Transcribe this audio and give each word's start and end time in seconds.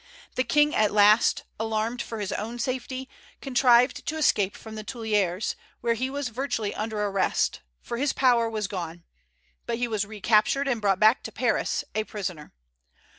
The 0.33 0.43
King, 0.43 0.73
at 0.73 0.91
last, 0.91 1.43
alarmed 1.59 2.01
for 2.01 2.19
his 2.19 2.31
own 2.31 2.57
safety, 2.57 3.07
contrived 3.39 4.03
to 4.07 4.17
escape 4.17 4.57
from 4.57 4.73
the 4.73 4.83
Tuileries, 4.83 5.55
where 5.81 5.93
he 5.93 6.09
was 6.09 6.29
virtually 6.29 6.73
under 6.73 7.03
arrest, 7.03 7.61
for 7.83 7.97
his 7.97 8.11
power 8.11 8.49
was 8.49 8.67
gone; 8.67 9.03
but 9.67 9.77
he 9.77 9.87
was 9.87 10.03
recaptured, 10.03 10.67
and 10.67 10.81
brought 10.81 10.99
back 10.99 11.21
to 11.21 11.31
Paris, 11.31 11.83
a 11.93 12.03
prisoner. 12.03 12.51